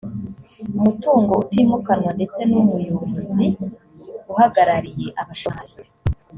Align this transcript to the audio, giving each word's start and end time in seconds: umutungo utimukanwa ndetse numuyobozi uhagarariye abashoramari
umutungo 0.77 1.31
utimukanwa 1.43 2.09
ndetse 2.17 2.39
numuyobozi 2.49 3.45
uhagarariye 4.31 5.07
abashoramari 5.21 5.91